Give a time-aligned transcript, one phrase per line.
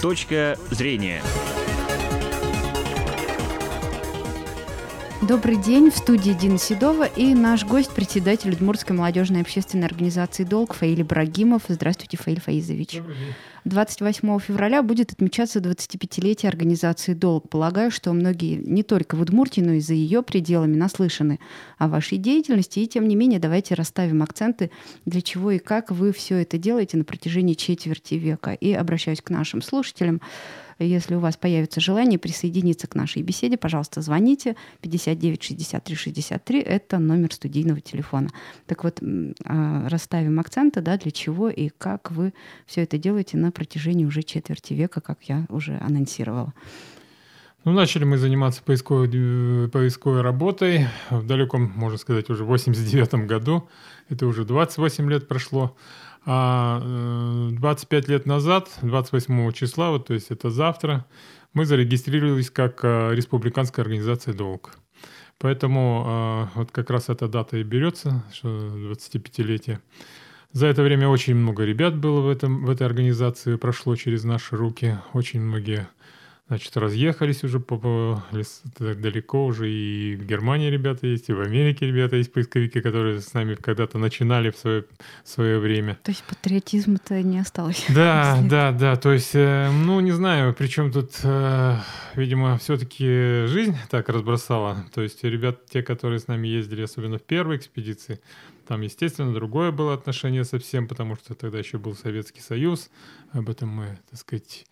[0.00, 1.22] Точка зрения.
[5.20, 5.90] Добрый день.
[5.90, 11.62] В студии Дина Седова и наш гость, председатель Удмуртской молодежной общественной организации «Долг» Фаиль Ибрагимов.
[11.66, 13.00] Здравствуйте, Фаиль Фаизович.
[13.64, 17.48] 28 февраля будет отмечаться 25-летие организации «Долг».
[17.48, 21.40] Полагаю, что многие не только в Удмуртии, но и за ее пределами наслышаны
[21.78, 22.78] о вашей деятельности.
[22.78, 24.70] И тем не менее, давайте расставим акценты,
[25.04, 28.52] для чего и как вы все это делаете на протяжении четверти века.
[28.52, 30.20] И обращаюсь к нашим слушателям.
[30.78, 36.60] Если у вас появится желание присоединиться к нашей беседе, пожалуйста, звоните 59 63 63.
[36.60, 38.30] Это номер студийного телефона.
[38.66, 39.00] Так вот,
[39.44, 42.32] а, расставим акценты, да, для чего и как вы
[42.66, 46.52] все это делаете на протяжении уже четверти века, как я уже анонсировала.
[47.64, 53.68] Ну, начали мы заниматься поисковой, э, поисковой работой в далеком, можно сказать, уже 89 году.
[54.08, 55.76] Это уже 28 лет прошло.
[56.30, 56.82] А
[57.52, 61.06] 25 э, лет назад, 28 числа, вот, то есть это завтра,
[61.54, 64.76] мы зарегистрировались как э, республиканская организация «Долг».
[65.38, 69.78] Поэтому э, вот как раз эта дата и берется, что 25-летие.
[70.52, 74.54] За это время очень много ребят было в, этом, в этой организации, прошло через наши
[74.54, 74.98] руки.
[75.14, 75.88] Очень многие
[76.48, 81.34] Значит, разъехались уже по, по лес, так далеко уже, и в Германии ребята есть, и
[81.34, 84.86] в Америке ребята есть поисковики, которые с нами когда-то начинали в свое,
[85.24, 85.98] в свое время.
[86.04, 87.84] То есть патриотизма-то не осталось?
[87.94, 91.76] Да, да, да, то есть, э, ну, не знаю, причем тут, э,
[92.14, 94.86] видимо, все-таки жизнь так разбросала.
[94.94, 98.20] То есть ребят, те, которые с нами ездили, особенно в первой экспедиции,
[98.66, 102.90] там, естественно, другое было отношение совсем, потому что тогда еще был Советский Союз,
[103.32, 104.66] об этом мы, так сказать,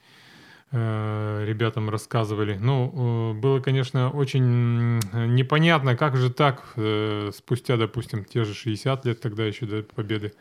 [0.72, 2.58] ребятам рассказывали.
[2.60, 4.98] Ну, э, было, конечно, очень
[5.34, 10.34] непонятно, как же так, э, спустя, допустим, те же 60 лет тогда еще до победы,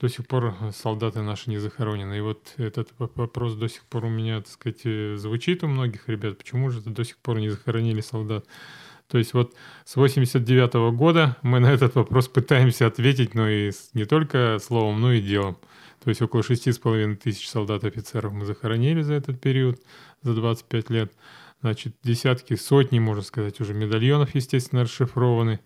[0.00, 2.18] до сих пор солдаты наши не захоронены.
[2.18, 6.36] И вот этот вопрос до сих пор у меня, так сказать, звучит у многих ребят,
[6.36, 8.44] почему же до сих пор не захоронили солдат.
[9.08, 9.54] То есть вот
[9.84, 15.00] с 89 -го года мы на этот вопрос пытаемся ответить, но и не только словом,
[15.00, 15.56] но и делом.
[16.04, 19.80] То есть около шести с половиной тысяч солдат-офицеров мы захоронили за этот период,
[20.20, 21.12] за 25 лет.
[21.62, 25.60] Значит, десятки, сотни, можно сказать, уже медальонов, естественно, расшифрованы.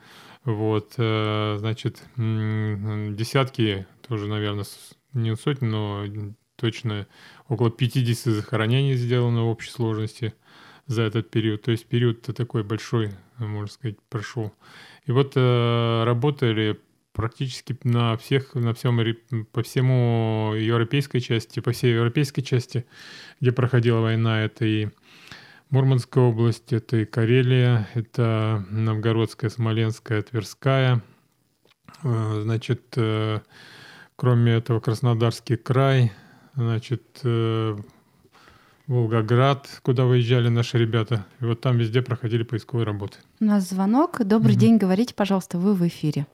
[0.45, 4.65] Вот, э, значит, десятки, тоже, наверное,
[5.13, 6.05] не сотни, но
[6.55, 7.09] точно
[7.49, 10.35] около 50 захоронений сделано в общей сложности
[10.87, 11.63] за этот период.
[11.63, 14.53] То есть период-то такой большой, можно сказать, прошел.
[15.05, 16.79] И вот э, работали
[17.19, 18.97] практически на всех, на всем,
[19.51, 22.87] по всему европейской части, по всей европейской части,
[23.41, 24.89] где проходила война, это и
[25.71, 31.03] Мурманская область, это и Карелия, это Новгородская, Смоленская, Тверская,
[32.05, 33.41] э, значит, э,
[34.15, 36.13] кроме этого Краснодарский край,
[36.55, 37.77] значит, э,
[38.87, 41.27] Волгоград, куда выезжали наши ребята.
[41.41, 43.19] И вот там везде проходили поисковые работы.
[43.41, 44.25] У нас звонок.
[44.25, 44.59] Добрый mm-hmm.
[44.59, 46.27] день, говорите, пожалуйста, вы в эфире.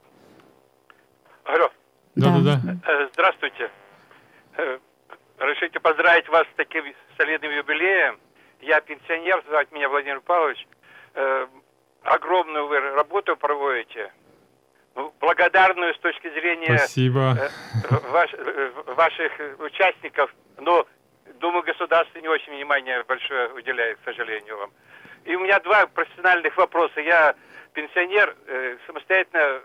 [2.17, 2.77] Да, да, да.
[2.87, 3.71] Э, здравствуйте.
[4.57, 4.79] Э,
[5.39, 6.85] разрешите поздравить вас с таким
[7.19, 8.19] солидным юбилеем.
[8.61, 10.67] Я пенсионер, звать меня Владимир Павлович.
[11.15, 11.47] Э,
[12.03, 14.13] огромную вы работу проводите.
[14.95, 17.37] Ну, благодарную с точки зрения Спасибо.
[18.11, 18.31] Ваш,
[18.87, 20.33] ваших участников.
[20.59, 20.87] Но,
[21.41, 24.71] думаю, государство не очень внимание большое уделяет, к сожалению, вам.
[25.25, 27.01] И у меня два профессиональных вопроса.
[27.01, 27.35] Я
[27.73, 28.37] пенсионер,
[28.87, 29.63] самостоятельно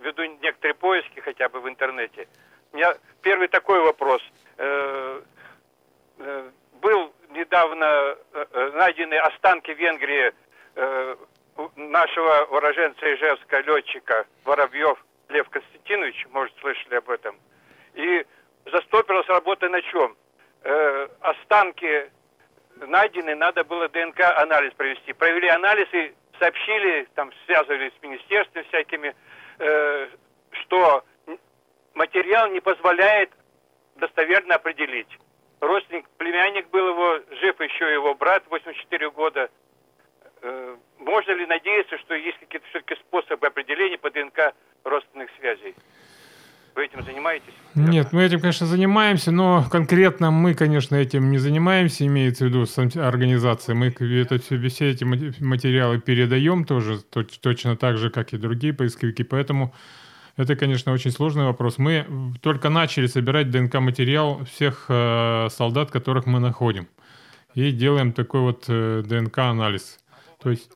[0.00, 2.28] веду некоторые поиски хотя бы в интернете.
[2.72, 4.22] У меня первый такой вопрос.
[4.56, 5.22] Э,
[6.18, 10.32] э, был недавно э, найдены останки в Венгрии
[11.76, 14.98] нашего уроженца Ижевска, летчика Воробьев
[15.28, 17.36] Лев Константинович, может, слышали об этом.
[17.94, 18.26] И
[18.66, 20.16] застопилась работа на чем?
[21.20, 22.10] останки
[22.76, 25.12] найдены, надо было ДНК-анализ провести.
[25.12, 29.14] Провели анализ и сообщили, там связывались с министерством всякими,
[29.58, 30.08] Э,
[30.50, 31.04] что
[31.94, 33.30] материал не позволяет
[33.96, 35.08] достоверно определить.
[35.60, 39.50] Родственник, племянник был его, жив еще его брат, 84 года.
[40.42, 45.74] Э, можно ли надеяться, что есть какие-то все-таки способы определения по ДНК родственных связей?
[46.74, 47.54] Вы этим занимаетесь?
[47.74, 52.66] Нет, мы этим, конечно, занимаемся, но конкретно мы, конечно, этим не занимаемся, имеется в виду
[53.00, 53.74] организация.
[53.74, 59.22] Мы это все, все эти материалы передаем тоже точно так же, как и другие поисковики,
[59.22, 59.72] поэтому
[60.36, 61.78] это, конечно, очень сложный вопрос.
[61.78, 62.06] Мы
[62.42, 66.88] только начали собирать ДНК-материал всех э, солдат, которых мы находим.
[67.54, 70.00] И делаем такой вот э, ДНК-анализ.
[70.42, 70.72] То есть...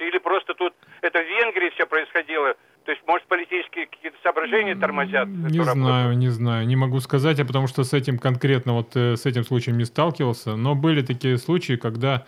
[0.00, 2.56] Или просто тут это в Венгрии все происходило,
[2.88, 5.28] То есть, может, политические какие-то соображения тормозят?
[5.28, 6.12] Не знаю, работу?
[6.12, 9.44] не знаю, не могу сказать, а потому что с этим конкретно, вот э, с этим
[9.44, 12.24] случаем не сталкивался, но были такие случаи, когда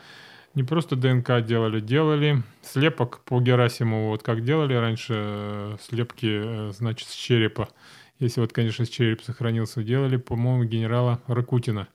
[0.52, 6.72] не просто ДНК делали, делали слепок по Герасимову, вот как делали раньше э, слепки, э,
[6.72, 7.70] значит, с черепа.
[8.18, 11.88] Если вот, конечно, череп сохранился, делали, по-моему, генерала Ракутина.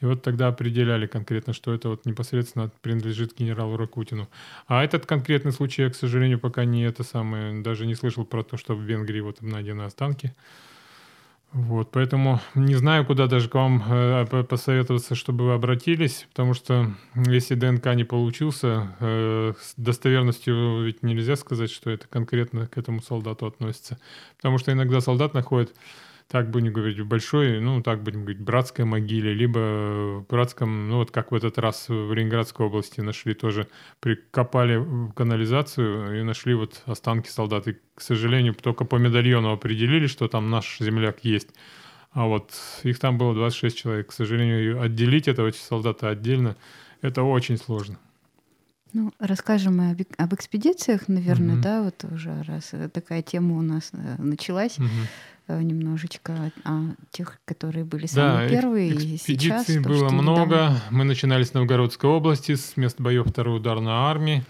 [0.00, 4.28] И вот тогда определяли конкретно, что это вот непосредственно принадлежит генералу Ракутину.
[4.66, 8.42] А этот конкретный случай я, к сожалению, пока не это самое, даже не слышал про
[8.42, 10.34] то, что в Венгрии вот найдены останки.
[11.52, 16.94] Вот, поэтому не знаю, куда даже к вам э, посоветоваться, чтобы вы обратились, потому что
[17.16, 23.02] если ДНК не получился, э, с достоверностью ведь нельзя сказать, что это конкретно к этому
[23.02, 23.98] солдату относится.
[24.36, 25.74] Потому что иногда солдат находит
[26.30, 29.58] так будем говорить, в большой, ну, так будем говорить, братской могиле, либо
[30.20, 33.66] в братском, ну, вот как в этот раз в Ленинградской области нашли тоже,
[33.98, 34.80] прикопали
[35.16, 37.66] канализацию и нашли вот останки солдат.
[37.66, 41.48] И, к сожалению, только по медальону определили, что там наш земляк есть.
[42.12, 42.52] А вот
[42.84, 44.10] их там было 26 человек.
[44.10, 46.56] К сожалению, отделить этого солдата отдельно,
[47.02, 47.98] это очень сложно.
[48.92, 51.62] Ну, расскажем мы об, об экспедициях, наверное, угу.
[51.62, 54.78] да, вот уже раз такая тема у нас э, началась.
[54.78, 54.88] Угу
[55.58, 58.92] немножечко о тех, которые были самые да, первые.
[58.92, 60.44] Экспедиций и сейчас, было то, много.
[60.44, 60.80] Недавно...
[60.90, 64.44] Мы начинали с Новгородской области, с мест боев второй ударной армии.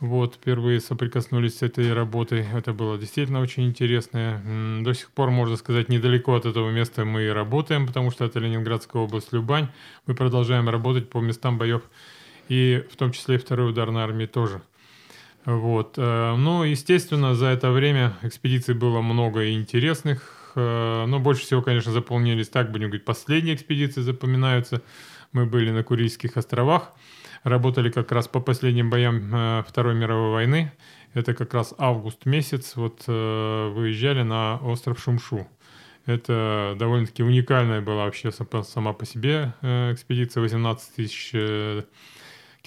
[0.00, 2.46] Вот, впервые соприкоснулись с этой работой.
[2.54, 4.80] Это было действительно очень интересно.
[4.82, 8.38] До сих пор, можно сказать, недалеко от этого места мы и работаем, потому что это
[8.38, 9.68] Ленинградская область, Любань.
[10.06, 11.82] Мы продолжаем работать по местам боев
[12.48, 14.62] и в том числе и второй ударной армии тоже.
[15.48, 15.94] Вот.
[15.96, 21.90] Э, ну, естественно, за это время экспедиций было много интересных, э, но больше всего, конечно,
[21.90, 24.82] заполнились, так будем говорить, последние экспедиции запоминаются.
[25.32, 26.92] Мы были на Курильских островах,
[27.44, 30.72] работали как раз по последним боям э, Второй мировой войны.
[31.14, 35.48] Это как раз август месяц, вот выезжали на остров Шумшу.
[36.04, 41.32] Это довольно-таки уникальная была вообще сама по себе экспедиция, 18 тысяч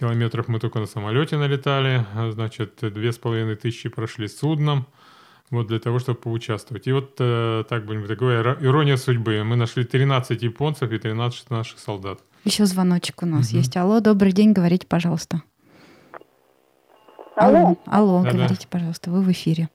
[0.01, 4.87] километров мы только на самолете налетали, а, значит, две с половиной тысячи прошли судном,
[5.51, 6.87] вот для того, чтобы поучаствовать.
[6.87, 9.43] И вот э, так будем такая ирония судьбы.
[9.43, 12.19] Мы нашли 13 японцев и 13 наших солдат.
[12.45, 13.57] Еще звоночек у нас угу.
[13.57, 13.77] есть.
[13.77, 15.43] Алло, добрый день, говорите, пожалуйста.
[17.35, 17.77] Алло.
[17.85, 18.67] Алло, да, говорите, да.
[18.71, 19.69] пожалуйста, вы в эфире.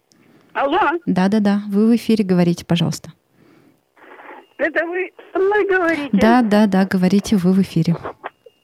[0.54, 0.80] Алло.
[1.06, 3.12] Да-да-да, вы в эфире, говорите, пожалуйста.
[4.58, 6.08] Это вы со мной говорите?
[6.12, 7.94] Да-да-да, говорите, вы в эфире.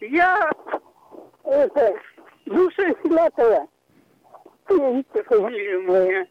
[0.01, 0.51] Я
[1.53, 1.95] это,
[2.47, 3.67] душа Филатова.
[4.69, 6.27] Видите, фамилия моя.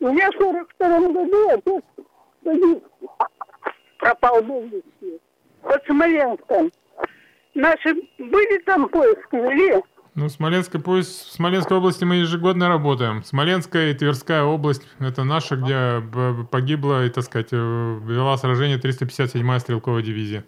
[0.00, 1.84] У меня в 42 году отец
[2.42, 2.84] погиб,
[3.98, 5.20] пропал без вести.
[5.62, 6.72] Под Смоленском.
[7.54, 9.82] Наши были там поиски, вели?
[10.14, 13.22] Ну, Смоленская поиск, в Смоленской области мы ежегодно работаем.
[13.24, 16.02] Смоленская и Тверская область– это наша, где
[16.50, 20.44] погибла, и, так сказать, э, вела сражение 357-я стрелковая дивизия.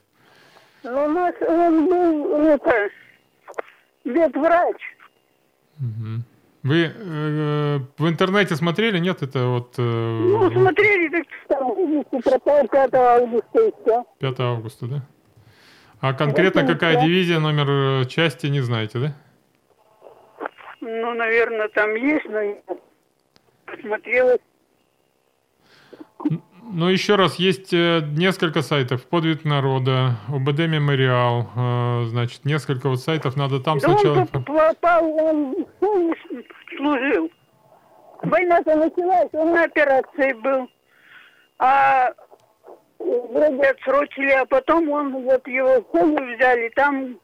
[0.82, 2.91] Ну, у нас он был, это,
[4.04, 4.76] ветврач.
[5.78, 6.22] Угу.
[6.64, 9.22] Вы э, в интернете смотрели, нет?
[9.22, 9.74] Это вот...
[9.76, 14.04] Э, ну, смотрели, так там, пропал 5 августа и все.
[14.18, 15.02] 5 августа, да?
[16.00, 17.04] А конкретно вот, какая да.
[17.04, 19.14] дивизия, номер э, части, не знаете, да?
[20.80, 22.56] Ну, наверное, там есть, но я
[23.82, 24.38] смотрела.
[26.72, 29.05] Ну, еще раз, есть э, несколько сайтов.
[29.06, 33.36] Подвиг народа, ОБД Мемориал, э, значит, несколько вот сайтов.
[33.36, 34.20] Надо там сначала...
[34.20, 35.67] он попал, он
[36.77, 37.31] служил.
[38.22, 40.70] Война-то началась, он на операции был.
[41.58, 42.10] А
[42.98, 47.19] вроде отсрочили, а потом он, вот его в взяли, там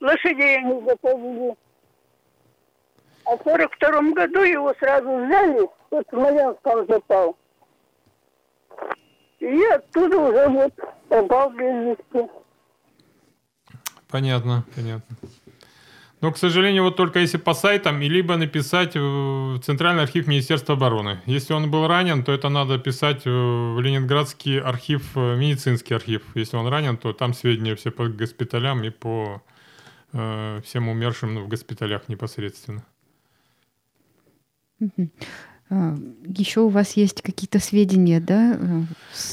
[0.00, 1.56] лошадей они готовили.
[3.24, 7.36] А в сорок втором году его сразу взяли, вот Смоленск он запал.
[9.40, 10.72] И оттуда уже вот
[11.08, 12.30] попал без вести.
[14.08, 15.16] Понятно, понятно.
[16.22, 20.74] Но, к сожалению, вот только если по сайтам, и либо написать в Центральный архив Министерства
[20.74, 21.20] обороны.
[21.26, 26.22] Если он был ранен, то это надо писать в Ленинградский архив, э, медицинский архив.
[26.34, 29.42] Если он ранен, то там сведения все по госпиталям и по
[30.12, 32.82] э, всем умершим ну, в госпиталях непосредственно.
[35.68, 38.56] А, Еще у вас есть какие-то сведения, да?
[38.56, 38.82] Э,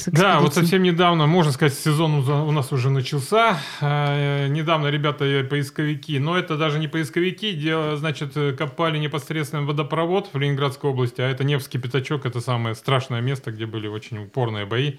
[0.06, 3.56] да, вот совсем недавно, можно сказать, сезон у нас уже начался.
[3.80, 10.30] А, недавно ребята э, поисковики, но это даже не поисковики, дело, значит, копали непосредственно водопровод
[10.32, 14.66] в Ленинградской области, а это Невский пятачок, это самое страшное место, где были очень упорные
[14.66, 14.94] бои.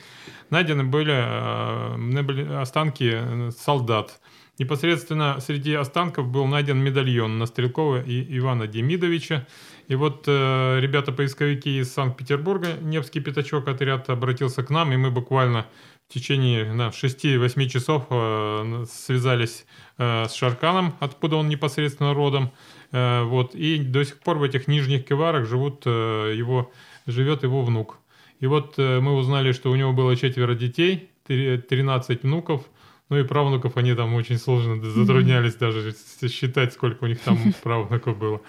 [0.51, 4.21] Найдены были, были останки солдат.
[4.57, 9.45] непосредственно среди останков был найден медальон на Стрелкова и Ивана Демидовича.
[9.87, 15.67] И вот э, ребята-поисковики из Санкт-Петербурга, Невский пятачок отряд обратился к нам, и мы буквально
[16.09, 19.65] в течение да, 6-8 часов э, связались
[19.97, 22.51] э, с Шарканом, откуда он непосредственно родом.
[22.91, 26.71] Э, вот, и до сих пор в этих нижних киварах живут, э, его,
[27.05, 27.97] живет его внук.
[28.39, 32.61] И вот э, мы узнали, что у него было четверо детей, 13 внуков,
[33.09, 35.95] ну и правнуков они там очень сложно затруднялись даже
[36.27, 38.41] считать, сколько у них там правнуков было.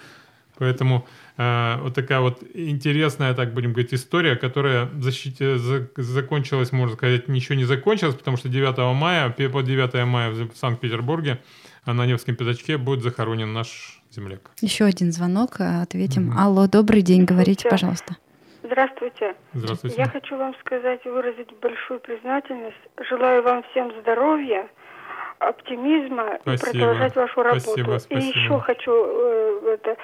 [0.57, 6.95] Поэтому э, вот такая вот интересная, так будем говорить, история, которая защите, за, закончилась, можно
[6.95, 11.39] сказать, ничего не закончилась, потому что 9 мая, по 9 мая в Санкт-Петербурге
[11.85, 14.51] на Невском пятачке будет захоронен наш земляк.
[14.61, 16.29] Еще один звонок, э, ответим.
[16.29, 16.39] Угу.
[16.39, 18.17] Алло, добрый день, говорите, пожалуйста.
[18.63, 19.35] Здравствуйте.
[19.53, 19.95] Здравствуйте.
[19.97, 22.75] Я хочу вам сказать, выразить большую признательность.
[23.09, 24.67] Желаю вам всем здоровья,
[25.39, 26.69] оптимизма спасибо.
[26.69, 27.61] и продолжать вашу работу.
[27.61, 28.19] Спасибо, спасибо.
[28.19, 29.97] И еще хочу, э, это,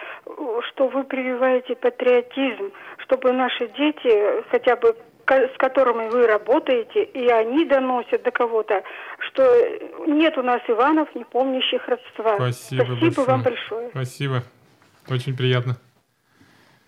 [0.70, 7.66] что вы прививаете патриотизм, чтобы наши дети хотя бы с которыми вы работаете, и они
[7.66, 8.84] доносят до кого-то,
[9.20, 9.44] что
[10.06, 12.36] нет у нас Иванов, не помнящих родства.
[12.36, 13.28] Спасибо, Спасибо большое.
[13.28, 13.90] вам большое.
[13.92, 14.44] Спасибо.
[15.10, 15.78] Очень приятно.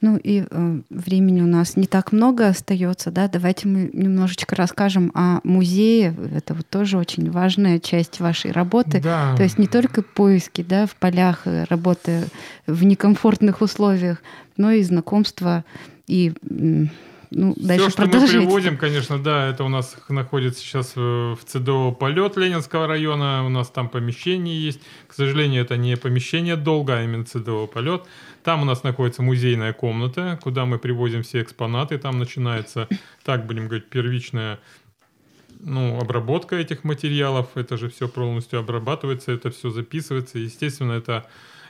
[0.05, 3.27] Ну и э, времени у нас не так много остается, да.
[3.27, 6.15] Давайте мы немножечко расскажем о музее.
[6.31, 9.01] Это вот тоже очень важная часть вашей работы.
[9.01, 9.35] Да.
[9.35, 12.25] То есть не только поиски, да, в полях, э, работы
[12.67, 14.21] в некомфортных условиях,
[14.57, 15.65] но и знакомство
[16.05, 16.33] и
[17.37, 22.37] ну, Все, что мы приводим, конечно, да, это у нас находится сейчас в ЦДО «Полет»
[22.37, 24.79] Ленинского района, у нас там помещение есть.
[25.05, 28.03] К сожалению, это не помещение долго, а именно ЦДО «Полет».
[28.45, 31.97] Там у нас находится музейная комната, куда мы привозим все экспонаты.
[31.97, 32.87] Там начинается,
[33.25, 34.59] так будем говорить, первичная
[35.59, 37.49] ну, обработка этих материалов.
[37.55, 40.39] Это же все полностью обрабатывается, это все записывается.
[40.39, 41.25] Естественно, это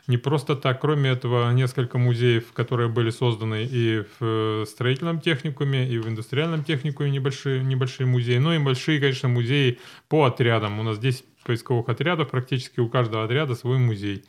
[0.07, 0.81] не просто так.
[0.81, 7.11] Кроме этого, несколько музеев, которые были созданы и в строительном техникуме, и в индустриальном техникуме
[7.11, 8.37] небольшие, небольшие музеи.
[8.37, 10.79] Ну и большие, конечно, музеи по отрядам.
[10.79, 14.23] У нас 10 поисковых отрядов, практически у каждого отряда свой музей.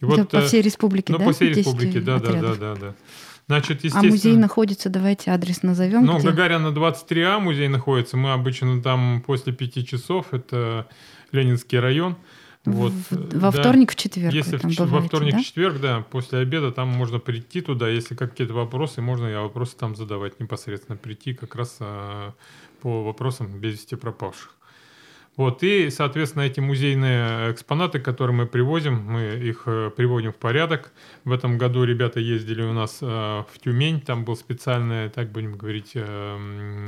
[0.00, 1.24] И Это вот, по всей республике, ну, да?
[1.24, 2.94] по всей республике, да, да, да, да, да.
[3.48, 4.08] Значит, естественно...
[4.08, 6.04] А музей находится, давайте адрес назовем.
[6.04, 6.28] Ну, где?
[6.28, 8.16] Гагарина 23А музей находится.
[8.16, 10.86] Мы обычно там после пяти часов, это
[11.32, 12.16] Ленинский район.
[12.64, 13.60] Вот, во да.
[13.60, 14.34] вторник, в четверг.
[14.34, 15.38] Если в, бываете, во вторник, да?
[15.38, 17.88] в четверг, да, после обеда там можно прийти туда.
[17.88, 20.96] Если какие-то вопросы, можно я вопросы там задавать непосредственно.
[20.96, 22.34] Прийти как раз а,
[22.82, 24.54] по вопросам без вести пропавших.
[25.38, 30.92] Вот, и, соответственно, эти музейные экспонаты, которые мы привозим, мы их э, приводим в порядок.
[31.24, 35.56] В этом году ребята ездили у нас э, в Тюмень, там был специальный, так будем
[35.56, 36.86] говорить, э,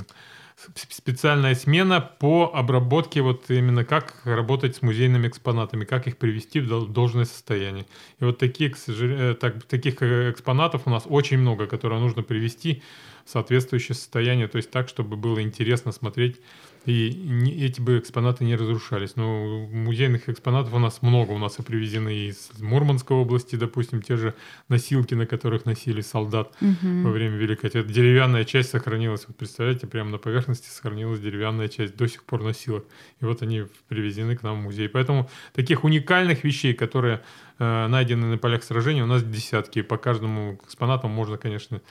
[0.75, 6.93] специальная смена по обработке вот именно как работать с музейными экспонатами, как их привести в
[6.93, 7.87] должное состояние.
[8.19, 12.83] И вот такие, к сожалению, так, таких экспонатов у нас очень много, которые нужно привести
[13.25, 16.41] в соответствующее состояние, то есть так, чтобы было интересно смотреть
[16.87, 19.17] и не, эти бы экспонаты не разрушались.
[19.17, 21.33] Но музейных экспонатов у нас много.
[21.33, 24.35] У нас и привезены из Мурманской области, допустим, те же
[24.69, 27.03] носилки, на которых носили солдат угу.
[27.05, 27.95] во время Великой Отечественной.
[27.95, 29.27] Деревянная часть сохранилась.
[29.29, 32.87] Вот представляете, прямо на поверхности сохранилась деревянная часть до сих пор носилок.
[33.21, 34.89] И вот они привезены к нам в музей.
[34.89, 37.23] Поэтому таких уникальных вещей, которые
[37.59, 39.83] э, найдены на полях сражений, у нас десятки.
[39.83, 41.83] По каждому экспонату можно, конечно,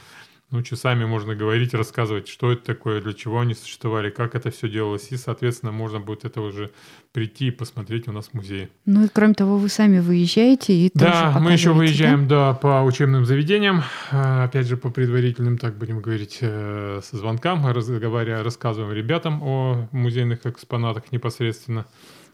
[0.51, 4.67] ну, часами можно говорить, рассказывать, что это такое, для чего они существовали, как это все
[4.67, 5.11] делалось.
[5.11, 6.71] И, соответственно, можно будет это уже
[7.11, 8.69] прийти и посмотреть у нас в музее.
[8.85, 12.53] Ну и кроме того, вы сами выезжаете и Да, мы еще выезжаем, да?
[12.53, 13.83] да, по учебным заведениям.
[14.11, 19.87] А, опять же, по предварительным, так будем говорить, э, со звонкам, разговаривая, рассказываем ребятам о
[19.91, 21.85] музейных экспонатах непосредственно.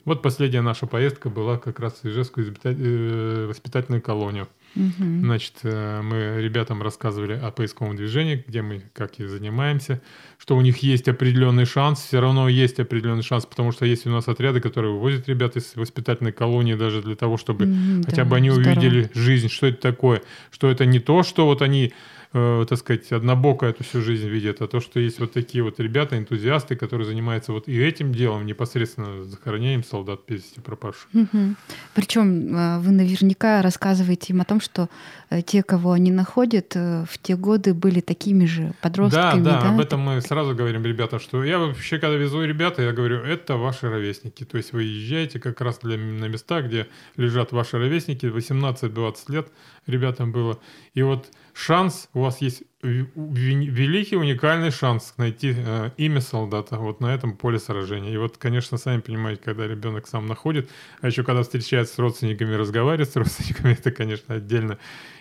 [0.06, 4.48] Вот последняя наша поездка была как раз в Ижевскую э, воспитательную колонию.
[4.76, 5.22] Угу.
[5.22, 10.02] Значит, э, мы ребятам рассказывали о поисковом движении, где мы как и занимаемся,
[10.38, 14.10] что у них есть определенный шанс, все равно есть определенный шанс, потому что есть у
[14.10, 18.30] нас отряды, которые вывозят ребят из воспитательной колонии даже для того, чтобы mm, хотя да,
[18.30, 18.72] бы они здорово.
[18.72, 21.94] увидели жизнь, что это такое, что это не то, что вот они
[22.36, 25.80] э, так сказать, однобоко эту всю жизнь видят, а то, что есть вот такие вот
[25.80, 31.08] ребята, энтузиасты, которые занимаются вот и этим делом, непосредственно захоронением солдат без пропавших.
[31.14, 31.56] Угу.
[31.94, 34.90] Причем э, вы наверняка рассказываете им о том, что
[35.30, 39.44] э, те, кого они находят, э, в те годы были такими же подростками.
[39.44, 39.70] Да, да, да?
[39.70, 43.56] об этом мы сразу говорим ребятам, что я вообще, когда везу ребята, я говорю, это
[43.56, 44.44] ваши ровесники.
[44.44, 49.48] То есть вы езжаете как раз для, на места, где лежат ваши ровесники, 18-20 лет
[49.88, 50.60] ребятам было.
[50.94, 57.14] И вот шанс, вот вас есть великий уникальный шанс найти э, имя солдата вот на
[57.14, 58.14] этом поле сражения.
[58.14, 60.70] И вот, конечно, сами понимаете, когда ребенок сам находит,
[61.02, 64.78] а еще когда встречается с родственниками, разговаривает с родственниками, это, конечно, отдельно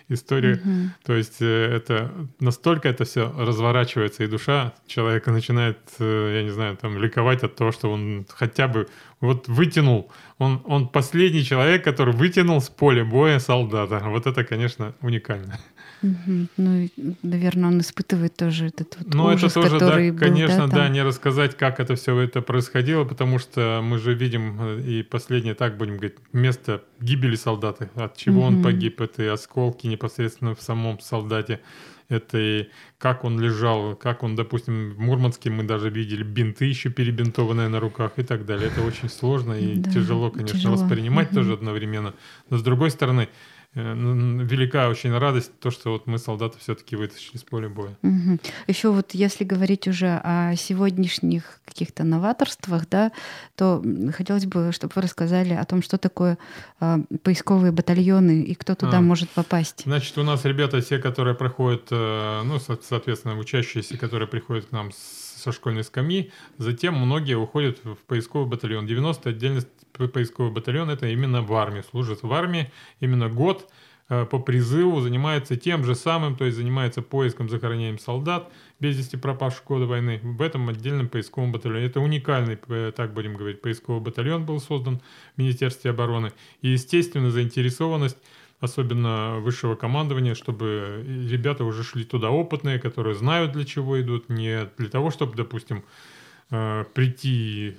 [0.09, 0.55] история.
[0.55, 0.87] Mm-hmm.
[1.05, 6.51] То есть э, это настолько это все разворачивается, и душа человека начинает, э, я не
[6.51, 8.87] знаю, там ликовать от того, что он хотя бы
[9.21, 10.11] вот вытянул.
[10.37, 14.01] Он, он последний человек, который вытянул с поля боя солдата.
[14.05, 15.57] Вот это, конечно, уникально.
[16.05, 16.47] Угу.
[16.57, 16.89] Ну,
[17.23, 20.89] наверное, он испытывает тоже этот вот Ну, это тоже, который да, был, конечно, да, да,
[20.89, 25.55] не рассказать, как это все это происходило, потому что мы же видим, э, и последнее,
[25.55, 28.47] так будем говорить, место гибели солдата, от чего угу.
[28.47, 31.61] он погиб, это и осколки непосредственно в самом солдате,
[32.07, 32.69] это и
[32.99, 37.79] как он лежал, как он, допустим, в Мурманске мы даже видели бинты еще перебинтованные на
[37.79, 38.67] руках и так далее.
[38.67, 40.75] Это очень сложно и да, тяжело, конечно, тяжело.
[40.75, 41.37] воспринимать угу.
[41.37, 42.13] тоже одновременно.
[42.51, 43.27] Но с другой стороны,
[43.75, 47.97] велика очень радость, то, что вот мы солдаты все-таки вытащили с поля боя.
[48.03, 48.39] Угу.
[48.67, 53.11] Еще вот если говорить уже о сегодняшних каких-то новаторствах, да,
[53.55, 53.83] то
[54.15, 56.37] хотелось бы, чтобы вы рассказали о том, что такое
[56.79, 59.83] э, поисковые батальоны и кто туда а, может попасть.
[59.85, 64.91] Значит, у нас ребята все, которые проходят, э, ну, соответственно, учащиеся, которые приходят к нам
[64.93, 68.87] со школьной скамьи, затем многие уходят в поисковый батальон.
[68.87, 69.61] 90 отдельно
[69.97, 73.69] поисковый батальон это именно в армии, служит в армии именно год
[74.09, 79.17] э, по призыву занимается тем же самым, то есть занимается поиском, захоронением солдат без вести
[79.17, 81.85] пропавших в годы войны в этом отдельном поисковом батальоне.
[81.85, 85.01] Это уникальный, э, так будем говорить, поисковый батальон был создан
[85.35, 86.31] в Министерстве обороны.
[86.61, 88.17] И, естественно, заинтересованность
[88.59, 94.69] особенно высшего командования, чтобы ребята уже шли туда опытные, которые знают, для чего идут, не
[94.77, 95.83] для того, чтобы, допустим,
[96.51, 97.75] э, прийти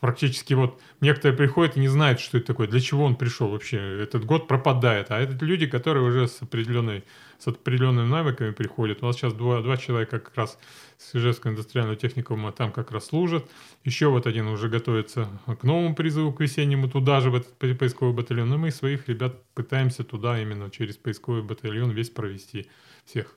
[0.00, 3.78] практически вот некоторые приходят и не знают, что это такое, для чего он пришел вообще.
[4.02, 5.10] Этот год пропадает.
[5.10, 7.04] А это люди, которые уже с определенной
[7.38, 9.02] с определенными навыками приходят.
[9.02, 10.58] У нас сейчас два, два человека как раз
[10.98, 13.50] с Ижевского индустриального техникума там как раз служат.
[13.84, 18.14] Еще вот один уже готовится к новому призыву, к весеннему, туда же, в этот поисковый
[18.14, 18.48] батальон.
[18.48, 22.68] Но мы своих ребят пытаемся туда именно через поисковый батальон весь провести
[23.04, 23.34] всех.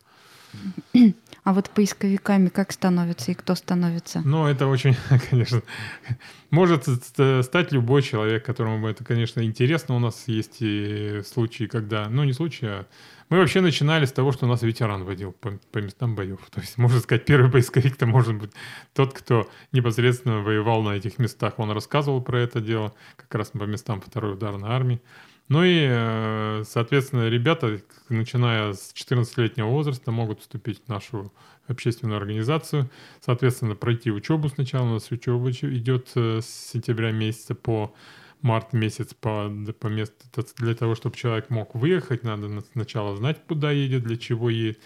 [1.43, 4.21] А вот поисковиками как становятся и кто становится?
[4.25, 4.97] Ну, это очень,
[5.29, 5.61] конечно,
[6.49, 9.95] может стать любой человек, которому это, конечно, интересно.
[9.95, 12.85] У нас есть и случаи, когда, ну, не случаи, а
[13.29, 16.39] мы вообще начинали с того, что у нас ветеран водил по, по местам боев.
[16.49, 18.51] То есть, можно сказать, первый поисковик-то может быть
[18.93, 21.59] тот, кто непосредственно воевал на этих местах.
[21.59, 25.01] Он рассказывал про это дело, как раз по местам второй ударной армии.
[25.49, 27.79] Ну и, э, соответственно, ребята,
[28.09, 31.31] начиная с 14-летнего возраста, могут вступить в нашу
[31.67, 32.89] общественную организацию,
[33.21, 34.85] соответственно, пройти учебу сначала.
[34.85, 37.93] У нас учеба идет э, с сентября месяца по
[38.41, 40.15] март месяц по, по месту.
[40.57, 44.79] Для того, чтобы человек мог выехать, надо сначала знать, куда едет, для чего едет.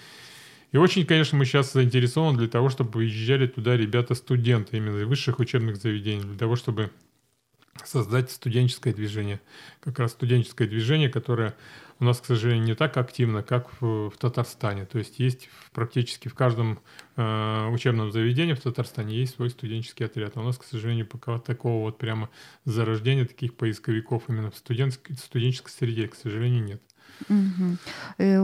[0.72, 5.40] И очень, конечно, мы сейчас заинтересованы для того, чтобы выезжали туда ребята-студенты именно из высших
[5.40, 6.92] учебных заведений, для того, чтобы
[7.84, 9.42] создать студенческое движение.
[9.80, 11.56] Как раз студенческое движение, которое
[12.00, 14.86] у нас, к сожалению, не так активно, как в, в Татарстане.
[14.86, 16.80] То есть есть практически в каждом
[17.16, 20.36] э, учебном заведении в Татарстане есть свой студенческий отряд.
[20.36, 22.30] А у нас, к сожалению, пока такого вот прямо
[22.66, 26.82] зарождения таких поисковиков именно в студенческой, студенческой среде, к сожалению, нет.
[27.30, 27.78] Угу.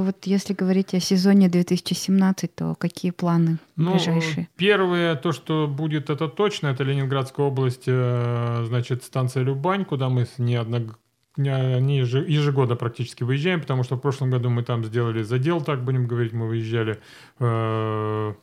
[0.03, 4.47] Вот если говорить о сезоне 2017, то какие планы ну, ближайшие?
[4.55, 10.27] Первое, то, что будет это точно, это Ленинградская область, э, значит, станция Любань, куда мы
[10.37, 10.97] неоднократно
[11.37, 16.07] не ежегодно практически выезжаем, потому что в прошлом году мы там сделали задел, так будем
[16.07, 16.99] говорить, мы выезжали
[17.39, 18.33] э,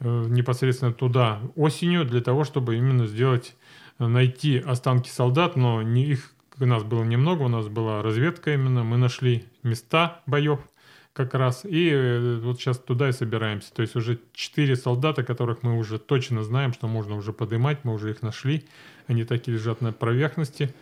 [0.00, 3.56] непосредственно туда осенью для того, чтобы именно сделать,
[3.98, 8.96] найти останки солдат, но не их нас было немного, у нас была разведка именно, мы
[8.96, 10.60] нашли места боев
[11.12, 13.72] как раз, и э, вот сейчас туда и собираемся.
[13.74, 17.92] То есть уже четыре солдата, которых мы уже точно знаем, что можно уже поднимать, мы
[17.92, 18.64] уже их нашли,
[19.06, 20.74] они такие лежат на поверхности.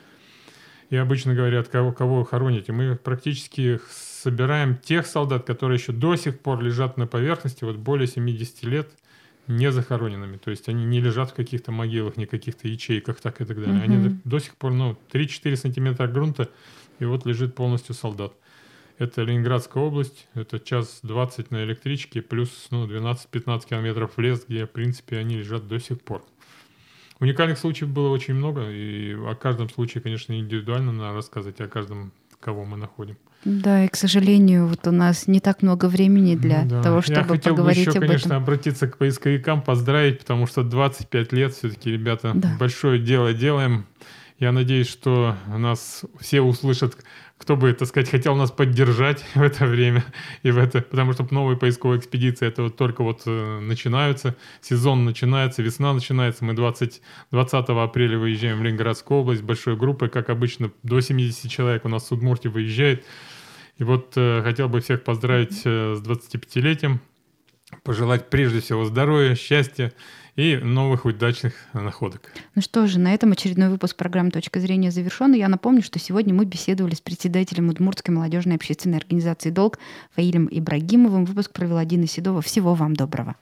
[0.90, 2.72] И обычно говорят, кого, кого хороните.
[2.72, 8.06] Мы практически собираем тех солдат, которые еще до сих пор лежат на поверхности, вот более
[8.06, 8.88] 70 лет–
[9.46, 10.36] не захороненными.
[10.36, 13.76] То есть они не лежат в каких-то могилах, не каких-то ячейках, так и так далее.
[13.76, 13.84] Угу.
[13.84, 16.50] Они до, до сих пор, ну, 3-4 сантиметра грунта,
[16.98, 18.32] и вот лежит полностью солдат.
[18.98, 24.66] Это Ленинградская область, это час 20 на электричке, плюс ну, 12-15 километров в лес, где,
[24.66, 26.24] в принципе, они лежат до сих пор.
[27.18, 32.12] Уникальных случаев было очень много, и о каждом случае, конечно, индивидуально надо рассказывать, о каждом,
[32.38, 33.16] кого мы находим.
[33.44, 36.82] Да, и, к сожалению, вот у нас не так много времени для да.
[36.82, 38.42] того, чтобы Я хотел поговорить бы еще, об конечно, этом.
[38.42, 42.56] обратиться к поисковикам, поздравить, потому что 25 лет все-таки, ребята, да.
[42.58, 43.86] большое дело делаем.
[44.38, 46.96] Я надеюсь, что нас все услышат,
[47.38, 50.04] кто бы, так сказать, хотел нас поддержать в это время
[50.42, 55.04] и в это, потому что новые поисковые экспедиции это вот только вот э, начинаются, сезон
[55.04, 56.44] начинается, весна начинается.
[56.44, 61.84] Мы 20, 20 апреля выезжаем в Ленинградскую область большой группой, как обычно, до 70 человек
[61.84, 63.04] у нас с Удмуртии выезжает.
[63.78, 67.00] И вот э, хотел бы всех поздравить э, с 25-летием,
[67.82, 69.92] пожелать прежде всего здоровья, счастья
[70.36, 72.32] и новых удачных находок.
[72.54, 75.34] Ну что же, на этом очередной выпуск программы «Точка зрения» завершен.
[75.34, 79.78] И я напомню, что сегодня мы беседовали с председателем Удмуртской молодежной общественной организации «Долг»
[80.14, 81.24] Фаилем Ибрагимовым.
[81.24, 82.42] Выпуск провела Дина Седова.
[82.42, 83.36] Всего вам доброго.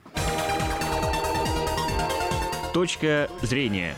[2.73, 3.95] «Точка зрения».